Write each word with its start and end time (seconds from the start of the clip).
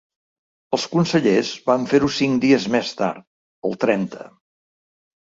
Els 0.75 0.85
consellers 0.93 1.51
van 1.67 1.83
fer-ho 1.91 2.09
cinc 2.19 2.39
dies 2.45 2.65
més 2.77 2.89
tard, 3.01 3.21
el 3.69 3.77
trenta. 3.85 4.25